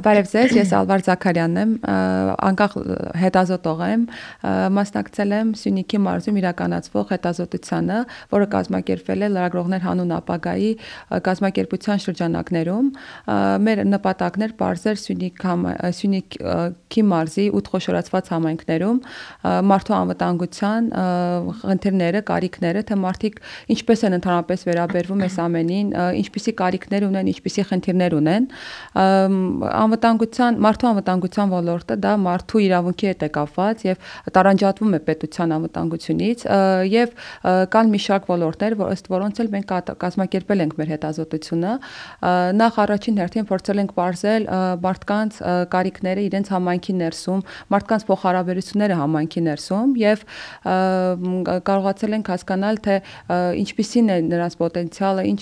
[0.00, 1.72] Բարև ձեզ, ես Ալվար Զաքարյանն եմ,
[2.46, 2.74] անկախ
[3.20, 4.04] հետազոտող եմ,
[4.76, 7.98] մասնակցել եմ Սյունիքի մարզում իրականացվող հետազոտությանը,
[8.32, 10.70] որը կազմակերպվել է լրագրողներ հանուն ապագայի
[11.28, 12.88] կազմակերպության շրջանակներում։
[13.66, 15.44] Մեր նպատակն էր բարձր Սյունիք
[16.00, 19.02] Սյունիքի մարզի 8 խոշորացված համայնքներում
[19.70, 20.90] մարդու անվտանգության
[21.60, 23.40] խնդիրները, կարիքները, թե մարդիկ
[23.76, 28.48] ինչպես են ընդհանրապես վերաբերվում այս ամենին, ինչպիսի կարիքներ ունեն, ինչպիսի խնդիրներ ունեն
[29.90, 36.44] անվտանգության մարդու անվտանգության ոլորտը դա մարդու իրավունքի հետ է կապված եւ տարանջատվում է պետության անվտանգությունից
[36.90, 37.14] եւ
[37.74, 41.72] կան մի շարք ոլորտներ, որ ըստ որոնց էլ մենք կազմակերպել ենք մեր հետազոտությունը
[42.60, 44.46] նախ առաջին հերթին փորձել ենք ողրզել
[44.84, 45.40] մարդկանց
[45.74, 47.40] կարիքները իրենց համայնքի ներսում,
[47.74, 50.24] մարդկանց փոխհարաբերությունները համայնքի ներսում եւ
[51.70, 52.96] կարողացել ենք հասկանալ թե
[53.60, 55.40] ինչպիսին է նրանց պոտենցիալը, ինչ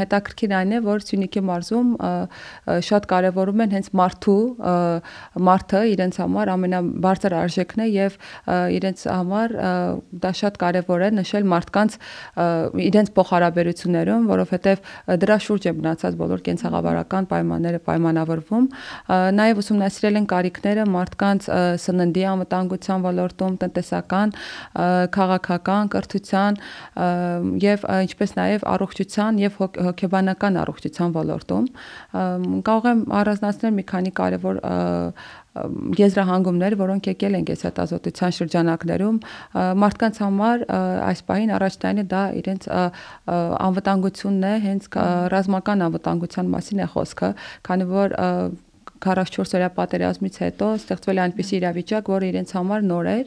[0.00, 1.90] հետաքրքիր այն է, որ Սյունիքի մարզում
[2.86, 4.42] շատ կարևորում են հենց մարդու
[5.48, 8.18] մարդը իրենց համար ամենաբարձր արժեքն է եւ
[8.76, 9.54] իրենց համար
[10.26, 11.96] դա շատ կարևոր է նշել մարդկանց
[12.86, 14.82] իրենց փոխհարաբերություններում, որովհետեւ
[15.22, 18.68] դրա շուրջ է մնացած բոլոր կենցաղավարական պայմանները պայմանավորվում։
[19.36, 21.48] Նաեւ ուսումնասիրել են կարիքները մարդկանց
[21.86, 24.34] սննդի անվտանգության ոլորտում, տնտեսական,
[25.16, 26.60] քաղաքական, կրթության
[27.66, 31.66] եւ ինչպես նաեւ առողջության եւ հոգեբանական առողջության ոլորտում
[32.66, 33.00] կարող եմ
[33.46, 34.58] առանձնացնել մի քանի կարևոր
[35.96, 39.18] եզրահանգումներ, որոնք եկել են այս հետազոտության շրջանակներում
[39.82, 40.64] մարդկանց համար
[41.06, 42.68] այս պահին առաջնայինը դա իրենց
[43.66, 44.90] անվտանգությունն է, հենց
[45.32, 47.30] ռազմական անվտանգության մասին է խոսքը,
[47.66, 48.16] քանի որ
[49.06, 53.26] 44 օրյա պատերազմից հետո ստեղծվել է այնպիսի իրավիճակ, որը իրենց համար նոր էր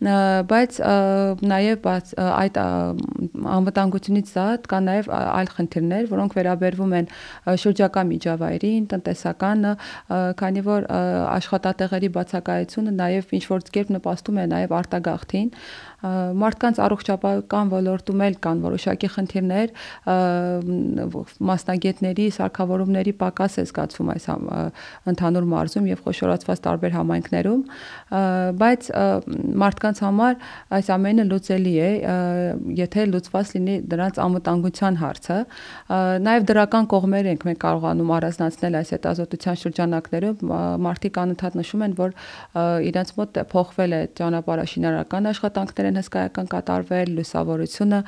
[0.00, 0.76] բայց
[1.44, 1.88] նաև
[2.24, 2.54] այդ
[3.56, 7.10] անվտանգությունից զատ կա նաև այլ խնդիրներ, որոնք վերաբերվում են
[7.60, 9.74] շրջակա միջավայրին, տնտեսականը,
[10.40, 10.88] քանի որ
[11.36, 15.52] աշխատատեղերի բացակայությունը նաև ինչ որ կերպ նպաստում է նաև արտագաղթին,
[16.00, 19.72] մարդկանց առողջապահական ոլորտում էլ կան որոշակի խնդիրներ,
[21.50, 24.26] մասնագետների, սարքավորումների պակաս է զգացվում այս
[25.12, 27.62] ընդհանուր մարզում եւ խոշորացված տարբեր համայնքներում,
[28.64, 28.88] բայց
[29.60, 30.34] մարդկանց համար
[30.76, 31.90] այս ամենը լուծելի է,
[32.78, 35.38] եթե լուծված լինի դրանց անվտանգության հարցը։
[36.26, 40.52] Նաեւ դրական կողմեր ենք մենք կարողանում առանձնացնել այս հետազոտության շրջանակներում,
[40.86, 42.14] մարդիկ անընդհատ նշում են, որ
[42.90, 48.00] իրենց մոտ փոխվել է ճանապարհաշինարական աշխատանքները են հսկայական կատարվել, լուսավորությունը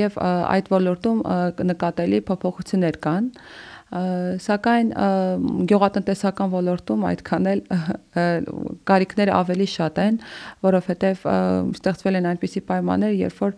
[0.00, 1.24] եւ այդ ոլորտում
[1.70, 3.34] նկատելի փոփոխություններ կան
[3.90, 4.90] սակայն
[5.70, 7.62] գյուղատնտեսական ոլորտում այդքան էլ
[8.90, 10.20] կարիքները ավելի շատ են,
[10.66, 11.24] որովհետև
[11.74, 13.56] ստեղծվել են այնպիսի պայմաններ, երբ որ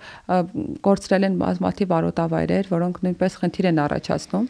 [0.89, 4.49] կորցրել են բազմաթիվ արոտավայրեր, որոնք նույնպես խնդիր են առաջացնում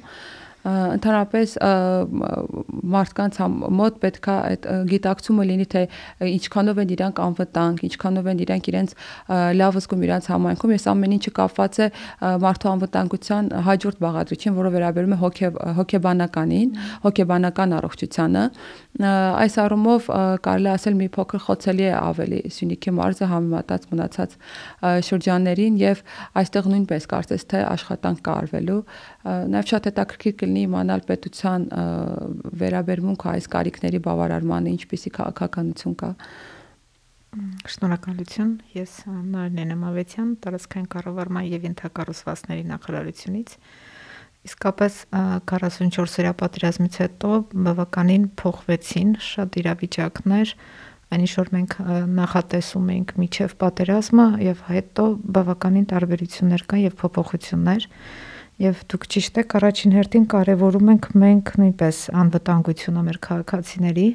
[0.63, 1.55] ընդհանրապես
[2.93, 3.39] մարդկանց
[3.83, 5.83] մոտ պետքա այդ գիտակցումը լինի թե
[6.29, 8.95] ինչքանով են իրանք անվտանգ, ինչքանով են իրանք իրենց
[9.59, 11.89] լավ զգում իրանք համայնքում, ես ամեն ինչը կապված է
[12.47, 15.51] մարդու անվտանգության հաջորդ բաղադրիչին, որը վերաբերում է հոգե
[15.83, 16.71] հոգեբանականին,
[17.03, 18.45] հոգեբանական առողջությանը։
[19.03, 20.09] Այս առումով
[20.45, 24.35] կարելի ասել մի փոքր խոցելի է ավելի Սյունիքի մարզը համեմատած մնացած
[25.09, 26.03] շրջաններին եւ
[26.43, 28.81] այստեղ նույնպես կարծես թե աշխատանք կա արվելու։
[29.23, 31.67] Նաեւ շատ հետաքրքիր կլինի իմանալ պետության
[32.63, 36.11] վերաբերմունքը այս կարիքների բավարարմանը, ինչպիսի քաղաքականություն կա։
[37.73, 43.55] Շնորհակալություն։ Ես Նարինե Նամավեցյան, տարածքային կառավարման եւ ենթակառուցվածքների նախարարությունից։
[44.43, 44.95] Իսկապես
[45.47, 47.31] 44-օրյա պատերազմից հետո
[47.69, 50.55] բավականին փոխվեցին շատ իրավիճակներ,
[51.15, 51.77] այնիշ որ մենք
[52.19, 55.07] նախատեսում էինք միջև պատերազմը եւ հետո
[55.39, 57.89] բավականին տարբերություններ կան եւ փոփոխություններ
[58.61, 64.09] եւ դուք ճիշտ եք առաջին հերթին կարեւորում ենք մենք նույնպես անվտանգությունը մեր քաղաքացիների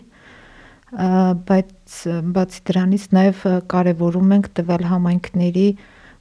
[0.88, 1.96] բայց
[2.38, 3.40] բացի դրանից նաեւ
[3.74, 5.68] կարեւորում ենք տվել համայնքների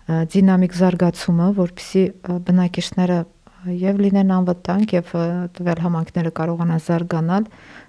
[0.07, 2.03] դինամիկ զարգացումը, որpիսի
[2.47, 3.19] բնակիչները
[3.67, 5.13] եւ լինեն անվտանգ եւ
[5.59, 7.49] տվել համայնքները կարողանան զարգանալ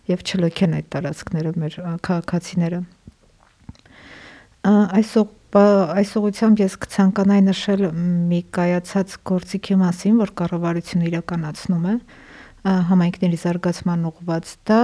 [0.09, 1.77] եւ չլքեն այդ տարածքները մեր
[2.07, 2.79] քաղաքացիները
[4.67, 7.83] այսօր այս ուղությամբ ես կցանկանայի նշել
[8.27, 11.93] մի կայացած գործիքի մասին, որ կառավարությունը իրականացնում է
[12.67, 14.79] համայնքների զարգացման ուղղված դա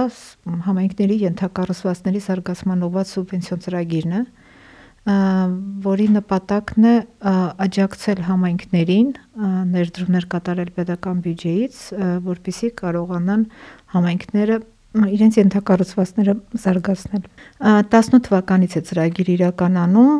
[0.64, 4.22] համայնքների ենթակառուցվածքների զարգացման ուղղված սուբվենցիոն ծրագիրն է
[5.84, 6.94] որի նպատակն է
[7.64, 9.10] աջակցել համայնքներին
[9.74, 11.80] ներդրումներ կատարել պետական բյուջեից,
[12.24, 13.42] որպիսի կարողանան
[13.92, 14.56] համայնքները
[14.94, 17.24] իրենց ենթակառուցվածքները զարգացնել։
[17.66, 20.12] 18 թվականից է ծրագիրը իրականանում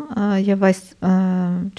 [0.43, 0.81] եւ այս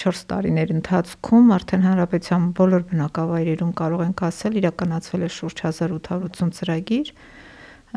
[0.00, 7.12] 4 տարիների ընթացքում արդեն հանրապետության բոլոր բնակավայրերում կարող ենք ասել իրականացվել է շուրջ 1880 ծրագիր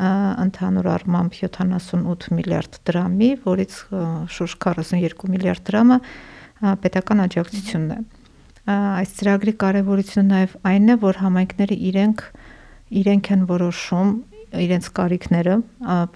[0.00, 3.72] ընդհանուր առմամբ 78 միլիարդ դրամի, որից
[4.36, 5.98] շուրջ 42 միլիարդ դրամը
[6.84, 8.00] պետական աջակցությունն է։
[8.70, 12.24] Այս ծրագրի կարևորությունը նաև այն է, որ համայնքները իրենք
[13.00, 14.10] իրենք են որոշում
[14.50, 15.54] իրենց կարիքները,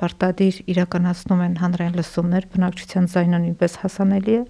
[0.01, 4.43] պարտադիր իրականացնում են հանրային լսումներ, բնակչության ձայնը նույնպես հասանելի է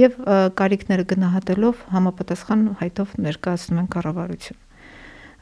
[0.00, 0.18] եւ
[0.60, 4.60] կարիքները գնահատելով համապատասխան հայտով ներկայացնում են կառավարություն։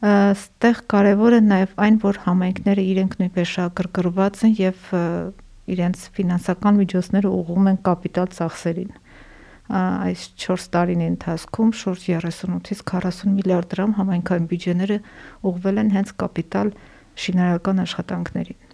[0.08, 4.84] Այստեղ կարևոր է նաև այն, որ համայնքները իրենք նույնպես շահագրգռված են եւ
[5.74, 8.92] իրենց ֆինանսական միջոցները ուղղում են կապիտալ ծախսերին
[9.68, 14.96] այս 4 տարիների ընթացքում շուրջ 38-ից 40 միլիարդ դրամ համայնքային բյուջեները
[15.50, 16.70] ուղղվել են հենց կապիտալ
[17.24, 18.64] շինարարական աշխատանքներին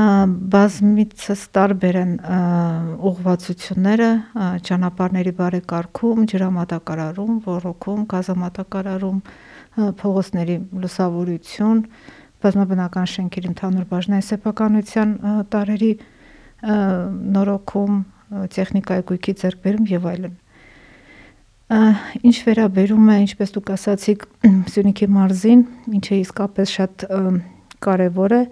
[0.00, 2.12] բազմիցս տարբեր են
[3.10, 4.08] ուղղվածությունները
[4.68, 9.18] ճանապարհների բարեկարգում, ջրամատակարարում, ռոռոկում, գազամատակարարում,
[10.00, 11.82] փողոցների լուսավորություն,
[12.40, 15.16] բազմաբնական շենքերի ընդհանուր բաժնային սեփականության
[15.52, 15.92] տարերի
[17.36, 18.00] նորոգում,
[18.56, 20.39] տեխնիկայի գույքի ձեռքբերում եւ այլն։
[21.70, 24.24] Ինչ վերաբերում է, ինչպես դուք ասացիք,
[24.74, 25.60] Սյունիքի մարզին,
[26.00, 27.04] ինչը իսկապես շատ
[27.86, 28.42] կարևոր է,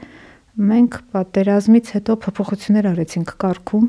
[0.68, 3.88] մենք պատերազմից հետո փոփոխություններ արեցինք կարգում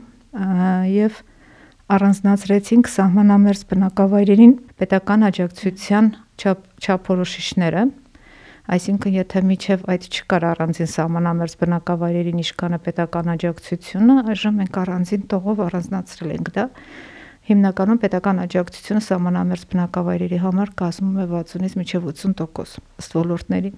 [0.96, 1.22] եւ
[1.90, 7.86] առանձնացրեցինք սահմանամերձ բնակավայրերին պետական աջակցության չափ չափորոշիչները
[8.70, 15.64] Այսինքն, եթե միջև այդ չկար առանձին սահմանամերձ բնակավայրերին իշքանը պետական աջակցությունը, այժմ մենք առանձին տողով
[15.66, 16.66] առանձնացրել ենք դա։
[17.50, 23.72] Հիմնականում պետական աջակցությունը սահմանամերձ բնակավայրերի համար կազմում է 60-ից մինչև 80% ըստ ոլորտների։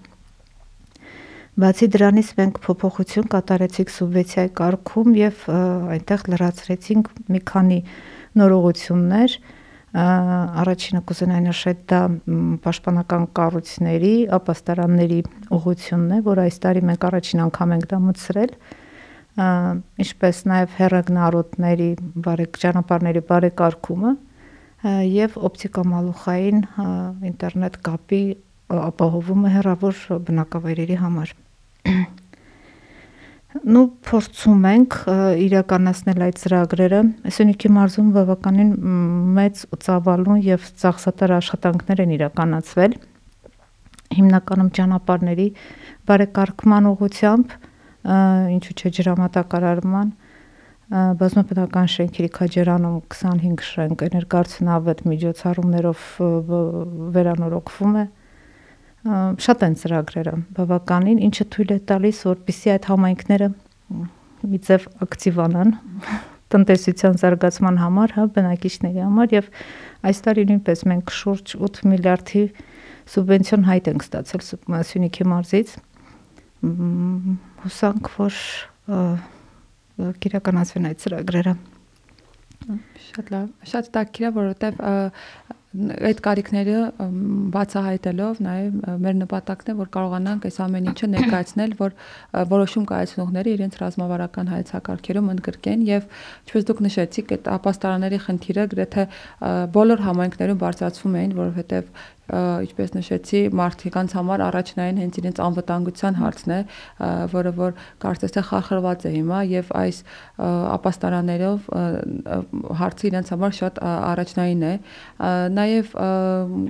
[1.62, 5.42] Բացի դրանից մենք փոփոխություն կատարեցինք սուբվենցիայի կարգում եւ
[5.96, 7.80] այնտեղ լրացրեցինք մի քանի
[8.42, 9.36] նորողություններ,
[9.92, 12.02] առաջինը կուզենայի նշել դա
[12.64, 15.20] պաշտպանական կառույցների, ապաստարանների
[15.60, 18.56] ուղությունն է, որ այս տարի մենք առաջին անգամ ենք դա մտցրել
[19.42, 21.90] ինչպես նաև հերագնարոտների
[22.26, 24.14] բարեկ ճանապարհների բարեկարգումը
[25.12, 26.64] եւ օպտիկամալուխային
[27.32, 28.24] ինտերնետ կապի
[28.72, 31.34] ապահովումը հեռավոր բնակավայրերի համար
[33.52, 34.96] նու փորձում ենք
[35.46, 37.00] իրականացնել այդ ծրագրերը
[37.36, 38.70] Սյունիքի մարզում բավականին
[39.38, 42.96] մեծ ծավալուն եւ ծախսատար աշխատանքներ են իրականացվել
[44.22, 45.48] հիմնականում ճանապարհների
[46.08, 47.58] բարեկարգման ուղղությամբ
[48.02, 50.14] ինչու՞ չէ ջրամատակարարման
[50.92, 56.08] բազմապետական շենքերի քաջերանում 25 շենք էներգարցունավետ միջոցառումներով
[57.16, 58.06] վերանորոգվում է
[59.46, 63.48] շատ են ծրագրերը բավականին, ինչը թույլ է տալիս, որպիսի այդ համայնքները
[64.52, 65.72] մի ձև ակտիվանան
[66.52, 69.50] տնտեսության զարգացման համար, հա, բնակիչների համար եւ
[70.12, 72.44] այս տարի նույնպես մենք շուրջ 8 միլիարդի
[73.12, 74.44] սուբվենցիոն հայտ ենք ստացել
[74.92, 75.74] Սյունիքի մարզից։
[76.62, 78.42] Հուսանք, որ
[80.26, 81.56] կիրականացվեն այդ ծրագրերը։
[83.08, 84.82] Շատ լավ, շատ տակիր է, որովհետև
[85.72, 86.80] այդ կարիքները
[87.54, 91.94] բացահայտելով նաև մեր նպատակն է որ կարողանանք այս ամեն ինչը ներկայացնել որ
[92.52, 96.10] որոշում կայացնողները իրենց ռազմավարական հայեցակարգերում ընդգրկեն եւ
[96.44, 99.06] ինչպես դուք նշեցիք այդ ապաստարանների խնդիրը գրեթե
[99.80, 101.96] բոլոր համայնքներում բարձրացվում էին որովհետեւ
[102.32, 106.60] ինչպես նշեցի, մարդկանց համար առաջնային հենց իրենց անվտանգության հարցն է,
[107.34, 107.74] որը որ
[108.04, 109.98] կարծես թե խախրված է հիմա եւ այս
[110.78, 111.68] ապաստարաններով
[112.82, 114.74] հարցը իրենց համար շատ առաջնային է։
[115.60, 115.92] Նաեւ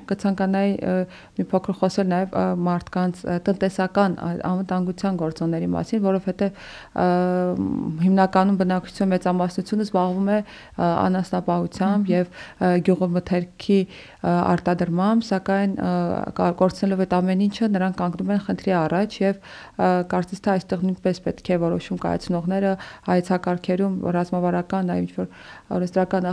[0.10, 0.74] կցանկանայի
[1.38, 2.36] մի փոքր խոսել նաեւ
[2.72, 4.18] մարդկանց տնտեսական
[4.52, 6.52] անվտանգության գործոնների մասին, որովհետեւ
[8.02, 10.40] հիմնականում բնակչության մեծամասնությունը զբաղվում է
[10.82, 12.36] անասնապահությամբ եւ
[12.88, 13.80] գյուղմթերքի
[14.32, 15.74] արտադրմամբ, սակայն սակայն
[16.60, 19.36] կորցնելով այդ ամեն ինչը նրանք կանգնում են խնդրի առաջ եւ
[20.12, 22.72] կարծես թե այստեղ նույնպես պետք է որոշում կայացնողները
[23.08, 25.28] հայեցակարգերում ռազմավարական նաեւ ինչ որ
[25.78, 26.28] օրենսդրական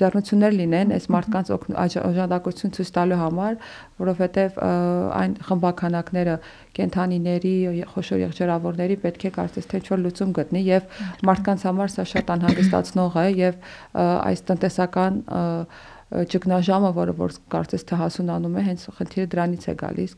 [0.00, 3.58] ձեռնություններ լինեն այս մարդկանց օժանդակություն ցույց տալու համար,
[4.04, 6.36] որովհետեւ այն խմբականակները
[6.74, 7.54] կենթանիների,
[7.94, 13.18] խոշոր եղջերավորների պետք է կարծես թե ինչ-որ լուծում գտնի եւ մարդկանց համար սա շատ անհանգստացնող
[13.24, 13.60] է եւ
[13.94, 20.12] այս տնտեսական և, ճգնաժամը, որը որ կարծես թե հասունանում է, հենց խնդիրը դրանից է գալիս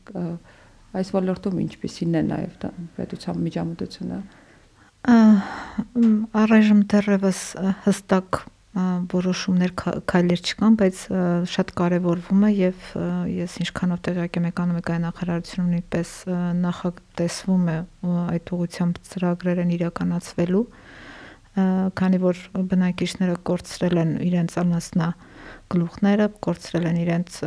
[0.97, 2.67] այս ոլորտում ինչպիսին է նաև
[2.97, 4.21] պետության միջամտությունը
[5.07, 7.41] առայժմ դեռևս
[7.87, 8.39] հստակ
[8.77, 9.73] որոշումներ
[10.11, 10.99] քայլեր չկան, բայց
[11.49, 12.89] շատ կարևորվում է եւ
[13.33, 16.11] ես ինչքանով տեղյակ եմ էկոնոմիկայի նախարարությունում նույնպես
[16.65, 17.79] նախատեսվում է
[18.37, 20.65] այդ ուղղությամբ ծրագրեր են իրականացվելու
[21.97, 22.43] քանի որ
[22.75, 25.09] բնակիչները կորցրել են իրենց անասնա
[25.73, 27.39] գլուխները, կորցրել են իրենց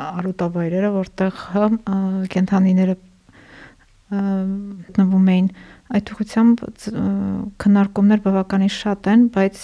[0.00, 1.42] արուտավայրերը, որտեղ
[2.34, 2.96] կենթանիները
[4.10, 5.48] գտնվում էին
[5.94, 6.64] այդ ուղղությամբ
[7.62, 9.62] քննարկումներ բավականին շատ են, բայց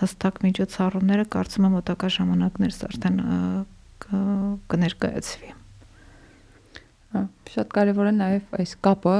[0.00, 3.20] հստակ միջոցառումները կարծում եմ մոտակա ժամանակներս արդեն
[4.74, 5.54] կներկայացվի։
[7.52, 9.16] Շատ կարևոր է նաև այս կապը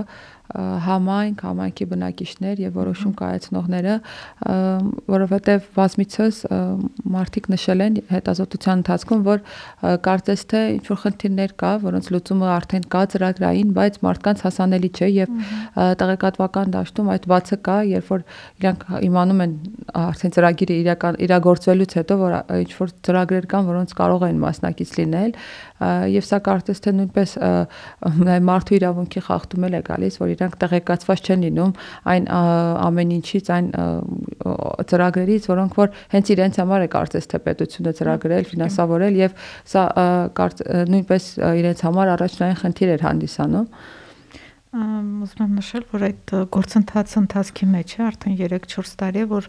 [0.54, 3.94] համայնք, համայնքի բնակիչներ եւ որոշում կայացնողները,
[5.08, 6.40] որովհետեւ բազմիցս
[7.14, 9.40] մարդիկ նշել են հետազոտության ընթացքում, որ
[10.04, 15.08] կարծես թե ինչ որ խնդիրներ կա, որոնց լուծումը արդեն կա ծրագրային, բայց մարդկանց հասանելի չէ
[15.14, 15.34] եւ
[16.04, 18.24] տեղեկատվական դաշտում այդ բացը կա, երբ որ
[18.60, 19.56] իրանք imանում են
[20.04, 25.36] արդեն ծրագիրը իրական իրագործվելուց հետո, որ ինչ որ ծրագրեր կան, որոնց կարող են մասնակից լինել,
[26.14, 27.34] եւ սա կարծես թե նույնպես
[28.48, 31.72] մարդու իրավունքի խախտումել է գալիս, որ իրանք տեղեկացված չեն լինում
[32.14, 32.28] այն
[32.84, 33.66] ամեն ինչից, այն
[34.92, 39.36] ծրագրերից, որոնք որ հենց իրենց համար է կարծես թե պետությունը ծրագրել, ֆինանսավորել եւ
[39.74, 39.84] սա
[40.94, 41.28] նույնպես
[41.64, 43.68] իրենց համար առաջնային խնդիր էր հանդիսանում
[44.74, 49.46] ուզում եմ նշել, որ այդ գործընթացը ընթացքի մեջ է արդեն 3-4 տարի է, որ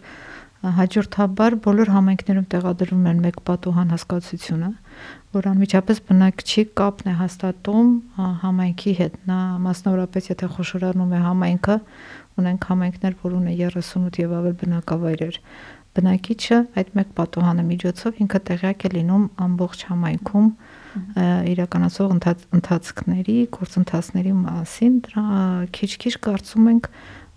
[0.76, 4.70] հաջորդաբար բոլոր համայնքներում տեղադրվում են մեկ պատուհան հասկացությունը,
[5.36, 7.90] որ անմիջապես բնակչի կապն է հաստատում
[8.42, 11.76] համայնքի հետ։ Նա մասնավորապես եթե խոշորանում է համայնքը,
[12.40, 15.38] ունենք համայնքներ, որ ունեն 38 եւ ավել բնակավայրեր։
[15.96, 20.50] Բնակիչը այդ մեկ պատուհանը միջոցով ինքը տեղյակ է լինում ամբողջ համայնքում
[21.56, 22.12] իրականացող
[22.58, 25.24] ընթացքների, գործընթացների մասին։ Դրա
[25.76, 26.90] քիչ-քիչ կարծում ենք,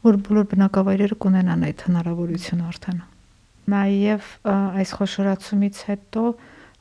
[0.09, 2.99] որ բոլոր բնակավայրերը կունենան այդ հնարավորությունը արդեն։
[3.69, 6.23] Նաև այս խոշորացումից հետո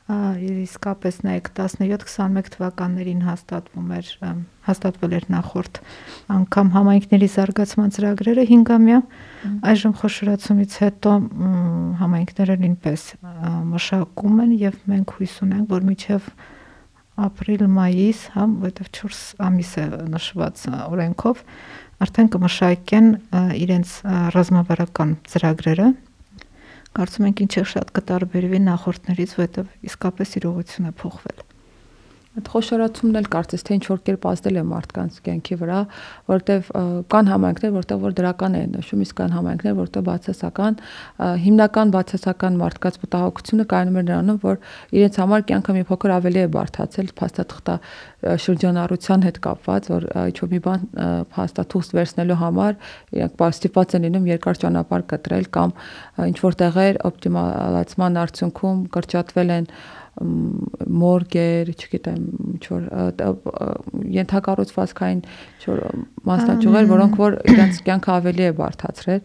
[0.09, 4.07] իսկապես նայեք 17-21 թվականներին հաստատվում էր
[4.65, 5.79] հաստատվել էր նախորդ
[6.33, 9.01] անգամ համայնքների զարգացման ծրագրերը 5-ամյա
[9.69, 11.13] այժմ խոշորացումից հետո
[12.01, 13.05] համայնքները նույնպես
[13.75, 16.33] մշակում են եւ մենք հույս ունենք որ միջև
[17.29, 21.41] ապրիլ-մայիս, հա, որտեվ 4 ամիս է նշված օրենքով,
[22.05, 23.09] արդեն կմշակեն
[23.59, 23.95] իրենց
[24.35, 25.89] ռազմավարական ծրագրերը
[26.97, 31.48] կարծում ենք ինչը շատ կտարբերվի նախորդներից, որովհետև իսկապես իրողություն է փոխվել։
[32.37, 35.77] Այդ խոշորացումն էլ կարծես թե ինչ որ կերպ ազդել է մարդկանց կյանքի վրա,
[36.29, 36.67] որտեվ
[37.09, 40.77] կան համայնքներ, որտեղ որ դրական է նշում, իսկ կան համայնքներ, որտեղ բացասական,
[41.49, 44.61] հիմնական բացասական մարդկանց մտահոգությունը կայանում է նրանում, որ
[44.99, 47.75] իրենց համար կյանքը մի փոքր ավելի է բարթացել փաստաթղթա
[48.45, 50.81] շրջանառության հետ կապված, որ ինչ որ մի բան
[51.33, 52.73] փաստաթուղթ վերցնելու համար
[53.15, 55.73] իրենք ստիպված են լինում երկար ճանապարհ կտրել կամ
[56.29, 59.71] ինչ որ տեղեր օպտիմալացման արդյունքում կրճատվել են
[60.19, 62.23] մորգեր, չգիտեմ,
[62.53, 62.87] ինչ որ
[64.15, 65.79] ենթակառուցվածքային ինչ որ
[66.29, 69.21] մասնաճյուղեր, որոնք որ իրենց կյանքը ավելի է բարթացրել։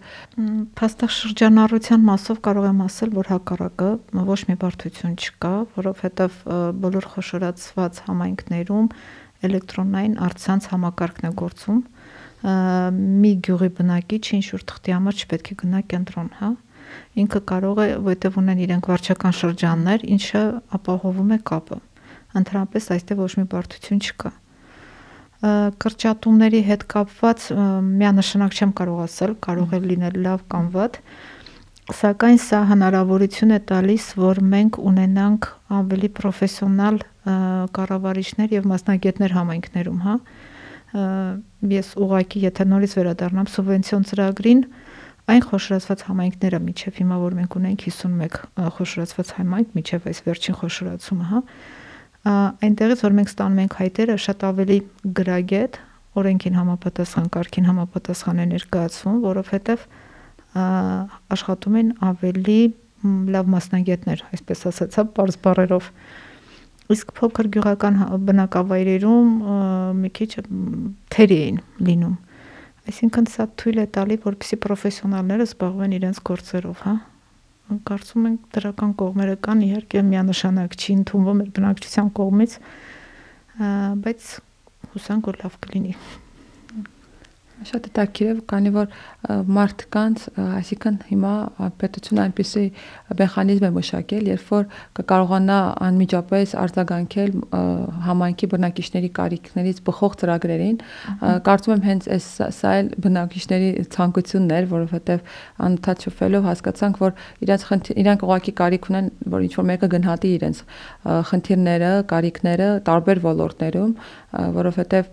[0.79, 3.91] Փաստաշրջանառության մասով կարող եմ ասել, որ հակառակը
[4.31, 6.39] ոչ մի բարդություն չկա, որովհետև
[6.85, 8.89] բոլոր խոշորացված համայնքներում
[9.45, 11.83] էլեկտրոնային արցանց համակարգն է գործում
[12.45, 16.51] մի գյուղի բնակիչ ինչ որ թղթի համար չպետք է գնա կենտրոն, հա
[17.25, 20.47] ինքը կարող է, որտեվ ունեն իրենք վարչական շրջաններ, ինչը
[20.79, 21.83] ապահովում է կապը։
[22.41, 24.33] Ընդհանրապես այստեղ ոչ մի բարդություն չկա
[25.45, 27.47] կրճատումների հետ կապված
[27.85, 30.97] միանշանակ չեմ կարող ասել, կարող է լինել լավ կամ վատ,
[31.99, 35.49] սակայն սա հնարավորություն է տալիս, որ մենք ունենանք
[35.81, 37.01] ավելի պրոֆեսիոնալ
[37.77, 40.17] կառավարիչներ եւ մասնագետներ համայնքներում, հա։
[41.75, 44.61] Ես ուղակի եթե նորից վերադառնամ սուբվենցիոն ծրագրին,
[45.25, 48.35] այն խոշորացված համայնքները միջև հիմա որ մենք ունենք 51
[48.77, 51.41] խոշորացված համայնք միջև այս վերջին խոշորացումը, հա,
[52.69, 54.79] այնտեղից որ մենք ստանում ենք հայտերը շատ ավելի
[55.21, 55.79] գրագետ
[56.21, 59.87] օրենքին համապատասխան, կարգին համապատասխան է ներկայացվում, որովհետև
[61.35, 62.61] աշխատում են ավելի
[63.35, 65.89] լավ մասնագետներ, այսպես ասած, հա, բարձ բառերով։
[66.95, 69.29] Իսկ փոքր գյուղական բնակավայրերում
[70.05, 70.31] մի քիչ
[71.13, 72.17] թերի էին լինում
[72.85, 76.95] Այսինքն սա թույլ է տալի, որպեսզի պրոֆեսիոնալները զբաղվեն իրենց գործերով, հա։
[77.89, 82.59] Կարծում ենք դրական կողմերը կան, իհարկե միանշանակ չի ընդունվում մեր բնակչության կողմից,
[84.05, 84.29] բայց
[84.93, 85.97] հուսանք որ լավ կլինի։
[87.65, 88.87] Շատ հետաքրքիր է, քանի որ
[89.57, 91.33] մարդկանց, այսինքն հիմա
[91.81, 92.65] պետությունը այնպեսի
[93.21, 94.67] մեխանիզմ է մշակել, երբ որ
[94.99, 97.31] կկարողանա անմիջապես արձագանքել
[98.05, 100.79] համայնքի բնակիչների կարիքներից բխող ծրագրերին,
[101.49, 102.29] կարծում եմ հենց այս
[102.59, 105.33] սա էլ բնակիչների ցանկությունն էր, որովհետև
[105.65, 110.61] անընդհատ շփվելով հասկացանք, որ իրենց իրանք ուղակի կարիք ունեն, որ ինչ որ մեկը գնահատի իրենց
[111.31, 113.93] խնդիրները, կարիքները տարբեր ոլորտներում,
[114.35, 115.11] որովհետև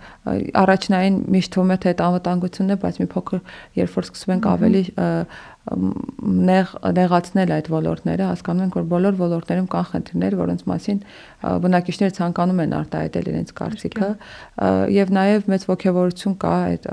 [0.61, 3.41] առաջնային միշտ թվում է թե այդ անվտանգությունն է, բայց մի փոքր
[3.81, 4.83] երբ որ սկսում ենք ավելի
[5.61, 11.01] նեղ նեղացնել այդ ոլորտները, հասկանում ենք, որ բոլոր ոլորտներում կան խնդիրներ, որոնց մասին
[11.61, 14.09] բնակիչները ցանկանում են արտահայտել իրենց կարծիքը,
[14.97, 16.87] եւ նաեւ մեծ ողջավորություն կա այդ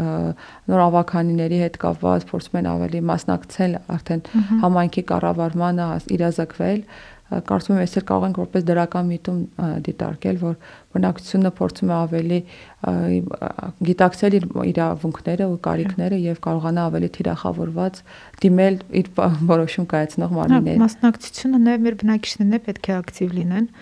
[0.68, 4.22] նոր ավականիների հետ կապված, փորձում են ավելի մասնակցել արդեն
[4.68, 6.82] համայնքի կառավարմանը, իրազեկվել
[7.28, 9.40] կարծում եմ այսօր կարող ենք որպես դրական միտում
[9.88, 10.54] դիտարկել, որ
[10.96, 12.38] բնակչությունը փորձում է ավելի
[13.88, 18.02] գիտակցել իր իրավունքները ու կարիքները եւ կարողանա ավելի թիրախավորված
[18.44, 19.10] դիմել իր
[19.52, 23.72] որոշում կայացնող մարմիններին։ Մասնակցությունը նաեւ մեր բնակիչներն է պետք է ակտիվ լինեն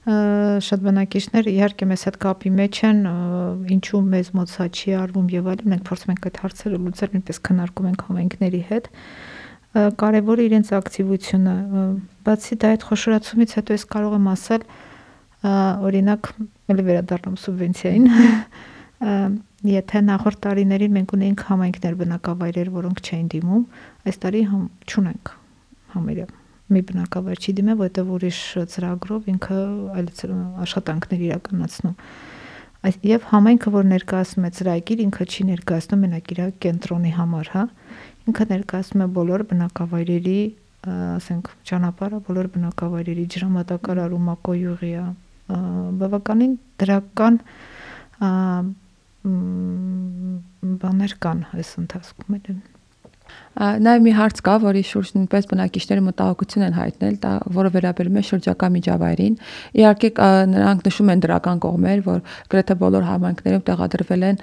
[0.00, 3.00] շատ բնակիչներ իհարկե մեզ հետ կապի մեջ են
[3.76, 7.40] ինչու մեզ մոտ սա չի արվում եւ այլն մենք փորձում ենք այդ հարցերը լուծել նույնպես
[7.48, 8.88] քննարկում ենք համայնքների հետ
[9.70, 11.54] կարևորը իրենց ակտիվությունը
[12.26, 14.64] բացի դա այդ խոշորացումից հետո ես կարող եմ ասել
[15.90, 16.32] օրինակ
[16.74, 18.08] ելի վերադառնամ սուբվենցիային
[19.70, 23.64] եթե նախորդ տարիներին մենք ունեինք համայնքներ բնակավայրեր, որոնք չէին դիմում,
[24.08, 25.32] այս տարի համ չունենք
[25.94, 26.26] համերյա
[26.70, 28.40] մի բնակավայր չի դիմել, որովհետև ուրիշ
[28.72, 29.60] ծրագրով ինքը
[30.00, 30.10] այլ
[30.64, 31.96] աշխատանքներ իրականացնում։
[32.80, 37.64] Այս եւ համայնքը, որ ներկայացնում է ծրագիր, ինքը չի ներկայացնում մենակ իր կենտրոնի համար, հա։
[38.28, 40.40] Ինքը ներկայացնում է բոլոր բնակավայրերի,
[40.90, 45.04] ասենք, ճանապարհը, բոլոր բնակավայրերի ջրամատակարար ու մակոյուղիա,
[46.00, 47.40] բավականին դրական
[50.84, 52.60] բաներ կան այս ընթացքում էլ
[53.60, 58.22] Նաև մի հարց կա, որի շուրջ նույնպես բնակիչները մտահոգություն են հայտնել, դա որը վերաբերում է
[58.28, 59.34] շրջակա միջավայրին։
[59.80, 60.10] Իհարկե
[60.54, 62.20] նրանք նշում են դրական կողմեր, որ
[62.54, 64.38] գրեթե բոլոր համայնքներում տեղադրվել են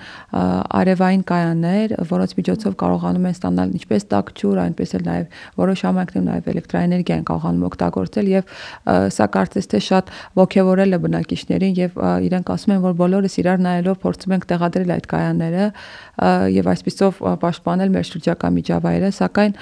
[0.78, 6.28] արևային կայաններ, որոնց միջոցով կարողանում են ստանալ ինչպես տաք ջուր, այնպես էլ նաև որոշ համայնքներում
[6.28, 8.54] նաև էլեկտրաէներգիա են կարողանում օգտագործել եւ
[9.18, 13.98] սա կարծես թե շատ ողջևորել է բնակիչներին եւ իրենք ասում են, որ բոլորս իրար նայելով
[14.04, 15.66] փորձում ենք տեղադրել այդ կայանները
[16.58, 18.77] եւ այսպիսով պաշտպանել մեր շրջակա միջավայրը,
[19.18, 19.56] սակայն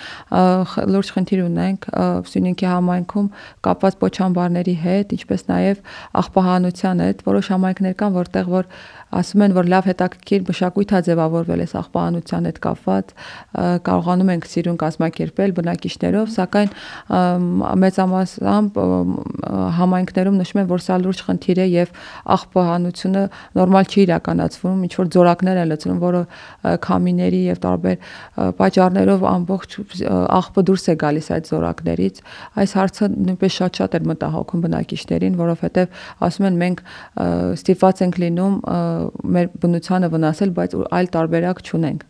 [0.96, 1.88] լուրջ խնդիր ունենք
[2.32, 3.30] Սյունիքի համայնքում
[3.66, 5.82] կապված պոչամբարների հետ, ինչպես նաեւ
[6.22, 8.70] աղբահանության հետ, որոշ համայնքներ կան, որտեղ որ
[9.16, 13.12] ասում են, որ լավ հետաքրքիր մշակույթ է ձևավորվել այս աղբահանության հետ կապված,
[13.86, 16.72] կարողանում ենք սիրուն կազմակերպել բնակիչներով, սակայն
[17.86, 18.80] մեծամասամբ
[19.80, 21.94] համայնքներում նշում են, որ սա լուրջ խնդիր է եւ
[22.36, 23.24] աղբահանությունը
[23.56, 26.22] նորմալ չի իրականացվում, ինչ որ ձորակներ են լցնում, որը
[26.86, 27.96] քամիների եւ տարբեր
[28.60, 29.78] պատճառներով ամբողջ
[30.36, 32.22] աղբը դուրս է գալիս այդ ձորակներից։
[32.66, 36.84] Այս հարցը նույնպես շատ-շատ էր մտահոգում բնակիչներին, որովհետեւ ասում են մենք
[37.56, 38.56] ստիպված ենք լինում
[39.36, 42.08] մեր բնությանը վնասել, բայց այլ տարբերակ չունենք։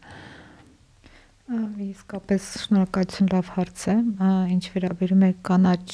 [1.46, 3.96] Իսկապես շնորհակալություն լավ հարց է։
[4.56, 5.86] Ինչ վերաբերում է կանաչ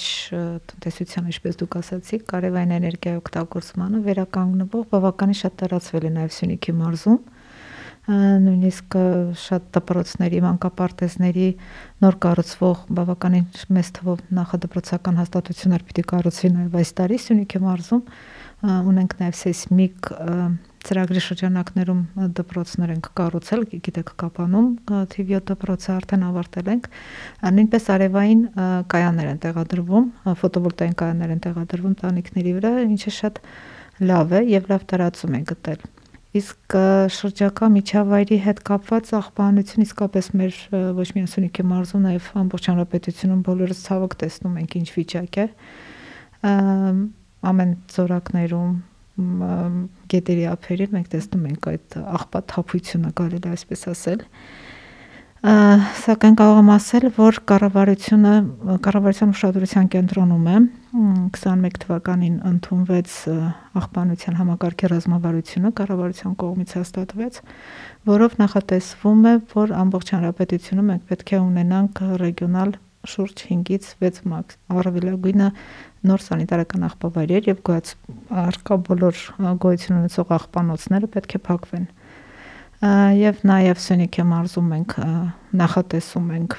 [0.72, 7.20] տնտեսության, ինչպես դուք ասացիք, կարևային էներգիայի օգտագործմանը վերականգնվող բավականին շատ տարածվել է նաև Սյունիքի մարզում
[8.10, 8.96] նույնիսկ
[9.38, 11.50] շատ դպրոցների, մանկապարտեզների
[12.02, 13.46] նոր կառուցվող բավականին
[13.78, 18.04] մեծ թվով նախադպրոցական հաստատություններ պիտի կառուցվի նաև այս տարի Սյունիքի մարզում
[18.90, 20.12] ունենք նաև սեյսմիկ
[20.88, 22.02] ծրագրի շրջանակներում
[22.38, 24.68] դպրոցներ ենք կառուցել, գիտեք, Կապանում
[25.14, 26.90] 7 դպրոցը արդեն ավարտել ենք։
[27.58, 28.44] Նույնպես արևային
[28.92, 33.42] կայաններ են տեղադրվում, ֆոտովոլտային կայաններ են տեղադրվում տանիքների վրա, ինչը շատ
[34.12, 35.90] լավ է եւ լավ տարածում է գտել։
[36.32, 36.76] Իսկ
[37.12, 40.60] շրջակա միջավայրի հետ կապված աղբանություն իսկապես մեր
[40.96, 45.46] ոչ միայն Սյունիքի մարզում, նաև ամբողջ հանրապետությունում բոլորս ցավոք տեսնում ենք ինչ վիճակ է։
[47.52, 48.72] Ամեն ծորակներում
[50.12, 54.24] գետերի ափերին մենք տեսնում ենք այդ աղբաթափությունը, կարելի այսպես ասել
[55.42, 58.34] սակայն կարող եմ ասել, որ կառավարությունը
[58.86, 60.58] կառավարության ուշադրության կենտրոնում է
[61.34, 63.16] 21 թվականին ընդունվեց
[63.82, 67.42] աղբանության համակարգի ռազմավարությունը կառավարության կողմից հաստատվեց,
[68.12, 74.58] որով նախատեսվում է, որ ամբողջ հանրապետությունում մենք պետք է ունենանք ռեգիոնալ շուրջ 5-ից 6 մաքս
[74.76, 75.48] առավելագույնը
[76.12, 77.94] նոր սանիտարական աղբավայրեր եւ գոյաց
[78.42, 79.22] արկա բոլոր
[79.66, 81.88] գոյություն ունեցող աղբանոցները պետք է փակվեն
[83.22, 84.96] եւ նաեւ Սյունիքի մարզում ենք
[85.62, 86.58] նախատեսում ենք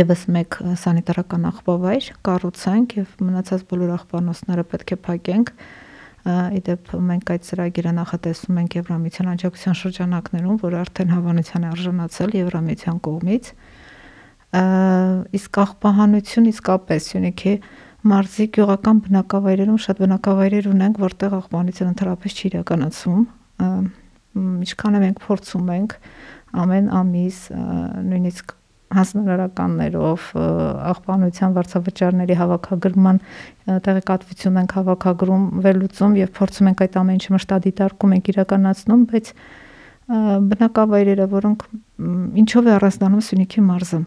[0.00, 5.54] եւս մեկ սանիտարական աղբավայր կառուցենք եւ մնացած բոլոր աղբանոցները պետք է փակենք
[6.20, 12.98] Իդեպ մենք այդ ծրագիրը նախատեսում ենք Եվրամիության աջակցության շրջանակներում, որ արդեն հավանության է արժանացել Եվրամիության
[13.06, 13.48] կողմից։
[14.50, 17.52] Իսկ աղբահանություն իսկապես Սյունիքի
[18.10, 23.22] մարզի գյուղական բնակավայրերում շատ բնակավայրեր ունենք, որտեղ աղբանություն ընդհանրապես չի իրականացվում։
[24.40, 25.94] Ինչքան է մենք փորձում ենք
[26.64, 27.38] ամեն ամիս
[28.10, 28.54] նույնիսկ
[28.90, 30.22] հանձնարարականներով
[30.90, 33.20] աղբանության վարձավճարների հավաքագրման
[33.86, 39.34] տեղեկատվություն ենք հավաքագրում, վերլուծում եւ փորձում ենք այդ ամեն ինչը մշտադիտարկում ենք իրականացնում, բայց
[40.50, 41.68] բնակավայրերը, որոնք
[42.42, 44.00] ինչով է առանձնանում Սյունիքի մարզը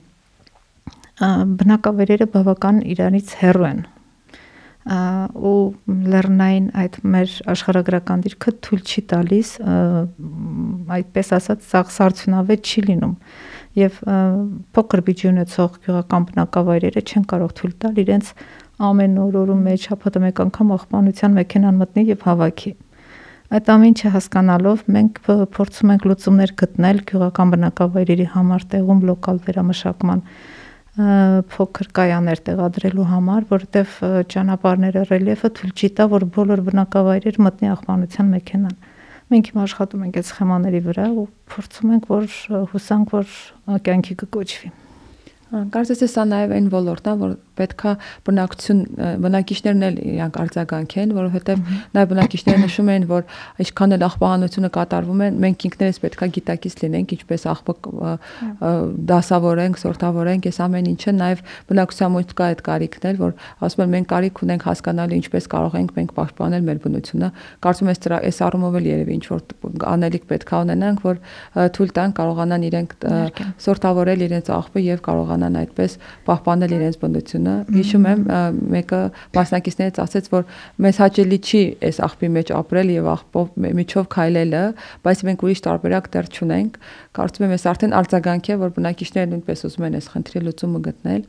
[1.22, 3.82] բնակավայրերը բավական իրանից հեռու են
[4.84, 5.58] ու
[6.12, 9.52] լեռնային այդ մեր աշխարհագրական դիրքը թույլ չի տալիս
[10.98, 13.14] այդպես ասած սարսարցունավետ չի լինում
[13.80, 14.00] եւ
[14.76, 18.34] փոքր բյուջե ունեցող գյուղական բնակավայրերը չեն կարող թույլ տալ իրենց
[18.90, 22.74] ամեն օր օրում մեջ շաբաթը մեկ անգամ աղբանության մեքենան մտնի եւ հավաքի
[23.54, 25.20] այդ ամենը հասկանալով մենք
[25.54, 30.24] փորձում ենք լուծումներ գտնել գյուղական բնակավայրերի համար տեղում լոկալ վերամշակման
[30.94, 33.94] փոքր կայաններ տեղադրելու համար, որովհետև
[34.30, 38.76] ճանապարհները ռելիեֆը թույլ չի տա, որ բոլոր բնակավայրեր մտնի աղբանության մեքենան։
[39.34, 42.26] Մենք հիմա աշխատում ենք այդ սխեմաների վրա ու փորձում ենք, որ
[42.74, 43.34] հուսանք, որ
[43.90, 44.70] կյանքի կկոչվի։
[45.74, 47.92] Կարծես է սա նաև այն ոլորտն է, որ պետքա
[48.28, 48.80] բնակություն
[49.24, 51.64] բնակիչներն էլ իրանք արձագանքեն, որովհետև
[51.94, 53.26] նաև բնակիչները նշում են, որ
[53.64, 57.74] ինչքան էլ աղբահանությունը կատարվում է, մենք ինքներս պետքա գիտակից լինենք, ինչպես աղբը
[59.14, 63.94] դասավորենք, սորտավորենք, այս ամեն ինչը նաև բնակության մոտ կա այդ կարիքն էլ, որ ասում են
[63.94, 67.30] մենք կարիք ունենք հասկանալու ինչպես կարող ենք մենք պահպանել մեր բնությունը։
[67.64, 69.42] Կարծում ես դրա այս առումով էլ երևի ինչ որ
[69.94, 71.22] անելիք պետքա ունենանք, որ
[71.78, 72.96] թույլ տան կարողանան իրենք
[73.64, 78.22] սորտավորել իրենց աղբը եւ կարողանան այդպես պահպանել իրենց բնությունը բնությունը։ Հիշում եմ
[78.74, 79.00] մեկը
[79.36, 80.46] մասնակիցներից ասաց, որ
[80.84, 83.48] մեզ հաճելի չի այս աղբի մեջ ապրել եւ աղբով
[83.80, 84.64] միջով քայլելը,
[85.04, 86.80] բայց մենք ուրիշ տարբերակ դեռ չունենք։
[87.14, 91.24] Կարծում եմ, այս արդեն արձագանք է, որ բնակիչները նույնպես ուզում են այս խնդրի լուծումը գտնել։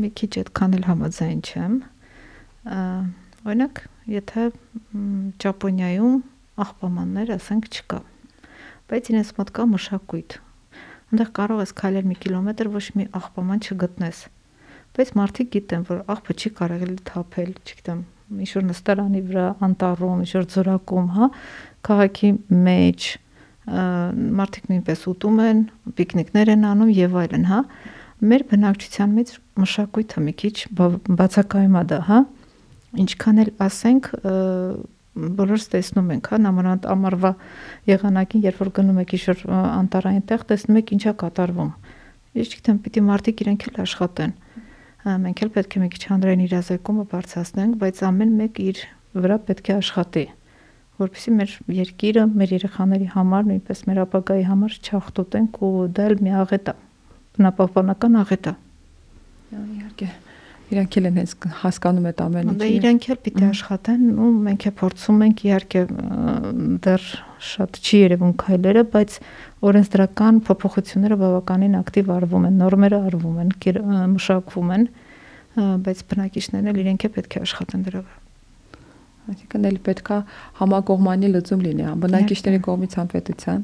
[0.00, 1.74] Մի քիչ այդքան էլ համաձայն չեմ։
[3.40, 4.44] Օրինակ, եթե
[5.40, 6.16] Ճապոնիայում
[6.60, 8.00] աղբամաններ, ասենք, չկա,
[8.90, 10.36] բայց իրենց մոտ կա մշակույթ,
[11.10, 14.18] Այնտեղ կարող ես քայլել մի կիլոմետր ոչ մի աղբաման չգտնես։
[14.94, 18.04] Բայց մարդիկ գիտեն, որ աղբը չի կարելի թափել, չգիտեմ,
[18.40, 21.28] ինչ որ նստարանի վրա, անտառում, ինչ որ ձորակում, հա,
[21.90, 22.30] քաղաքի
[22.70, 23.08] մեջ
[23.70, 25.58] մարդիկ նույնպես ուտում են,
[25.98, 27.60] պիկնիկներ են անում եւ այլն, հա։
[28.30, 30.56] Մեր բնակչության մեջ մշակույթը մի քիչ
[31.20, 32.18] բացակայում է դա, հա։
[33.04, 34.10] Ինչքան էլ ասենք
[35.40, 37.30] բոլորս տեսնում ենք, հա, նամանավանդ ամառվա
[37.90, 41.70] եղանակին, երբ որ գնում եք իշոր անտարային տեղ, տեսնում եք ինչա կատարվում։
[42.40, 44.34] Ես չգիտեմ, պիտի մարդիկ իրենք էլ աշխատեն։
[45.00, 48.82] Մենք էլ պետք է մի քիչ հանրային իրազեկումը բարձրացնենք, բայց ամեն մեկ իր
[49.16, 50.24] վրա պետք է աշխատի,
[51.00, 56.34] որովհետեւ մեր երկիրը, մեր երեխաների համար, նույնպես մեր ապագայի համար չախտոտենք ու դա էլ մի
[56.44, 56.74] աղետ է։
[57.40, 58.54] Բնապահպանական աղետ է։
[59.50, 60.10] Իհարկե
[60.70, 64.66] իրանք էլ են հենց հասկանում այդ ամեն ինչը։ Դե իրանք էլ պիտի աշխատեն, ու մենք
[64.70, 65.82] է փորձում ենք իհարկե
[66.86, 67.04] դեռ
[67.50, 69.16] շատ չի երևում քայլերը, բայց
[69.70, 73.52] օրենսդրական փոփոխությունները բավականին ակտիվ արվում են, նորմերը արվում են,
[74.14, 74.88] մշակվում են,
[75.90, 78.18] բայց բնակիչներն էլ իրենք է պետք է աշխատեն դրա վրա։
[79.30, 80.16] Այսինքն էլ պետքա
[80.60, 83.60] համակողմանի լուծում լինի, բնակիչների կողմից անպետության։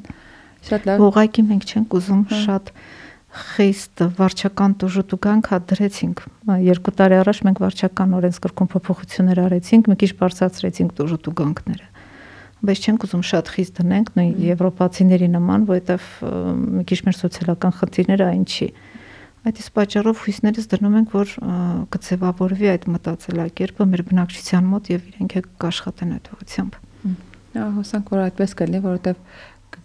[0.67, 2.71] Շատ լավ։ Ուղղակի մենք չենք ուզում շատ
[3.37, 6.23] խիստ վարչական տուժուտուգանք հադրեցինք։
[6.67, 11.87] Երկու տարի առաջ մենք վարչական օրենսգրքում փոփոխություններ արեցինք, մի քիչ բարձրացրեցինք տուժուտուգանքները
[12.67, 16.07] բայց չենք ուզում շատ խիստ դնենք նույն եվրոպացիների նման, որովհետև
[16.77, 18.69] մի քիչ մեր սոցիալական խնդիրները այն չի։
[19.47, 21.35] Այդ իսկ պատճառով հույսներս դնում ենք, որ
[21.95, 26.81] կձևավորվի այդ մտածելակերպը մեր բնակչության մոտ եւ իրենք կաշխատեն այդ ուղությամբ։
[27.57, 29.21] Ահա հուսանք, որ այդպես կլինի, որովհետև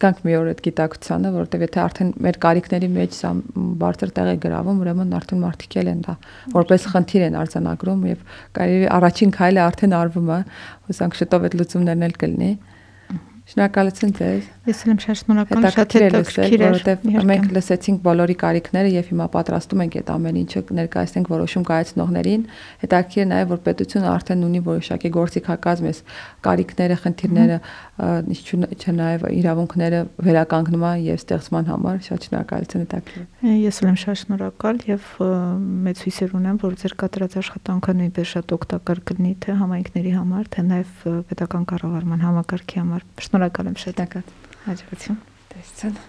[0.02, 3.32] գանք մի օր այդ գիտակցությանը, որովհետև եթե արդեն մեր կարիքների մեջ սա
[3.82, 6.16] բարձր տեղ է գրավում, ուրեմն արդեն մարդիկ էլ են դա
[6.56, 8.26] որպես խնդիր են արձանագրում եւ
[8.58, 10.40] կարելի առաջին քայլը արդեն արվում է,
[10.90, 12.52] հուսանք շուտով այդ լուծումներն էլ կլինի։
[13.52, 18.92] Շնորհակալություն ձեզ։ Ես էլ եմ շատ շնորհակալ, շատ հետաքրքիր էր, որովհետև մենք լսեցինք բոլորի կարիքները
[18.94, 22.44] եւ հիմա պատրաստում ենք այդ ամեն ինչը ներկայացնենք որոշում կայացնողներին։
[22.86, 26.00] Հետաքրքիր նաեւ որ պետությունը արդեն ունի որոշակի գործիքակազմ էս
[26.46, 27.58] կարիքները, խնդիրները,
[28.32, 34.82] ինչ նաեւ իրավունքները վերականգնման եւ ստեղծման համար շատ շնորհակալություն հետաքրքիր։ Ես էլ եմ շատ շնորհակալ
[34.92, 35.10] եւ
[35.90, 40.66] մեծ հույսեր ունեմ, որ ձեր կատարած աշխատանքը նույնպես շատ օգտակար կլինի թե համայնքների համար, թե
[40.72, 43.41] նաեւ պետական կառավարման համակարգի համար։ Շնորհակալ
[43.72, 44.18] եմ շատ։
[44.70, 46.02] Հաջողություն։ Տեսցեն։